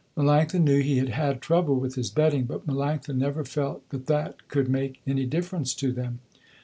[0.17, 4.47] Melanctha knew he had had trouble with his betting but Melanctha never felt that that
[4.47, 6.21] could make any difference to them.